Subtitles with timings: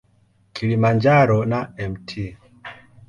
[0.53, 2.37] Kilimanjaro na Mt.